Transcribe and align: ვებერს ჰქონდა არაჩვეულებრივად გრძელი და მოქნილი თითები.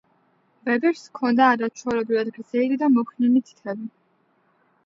ვებერს 0.69 1.03
ჰქონდა 1.11 1.49
არაჩვეულებრივად 1.57 2.33
გრძელი 2.39 2.81
და 2.85 2.91
მოქნილი 2.97 3.47
თითები. 3.51 3.91